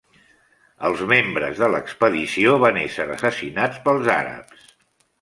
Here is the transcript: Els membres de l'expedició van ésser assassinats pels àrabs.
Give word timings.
Els 0.89 1.03
membres 1.11 1.61
de 1.65 1.69
l'expedició 1.75 2.57
van 2.67 2.83
ésser 2.87 3.09
assassinats 3.19 3.83
pels 3.89 4.13
àrabs. 4.19 4.69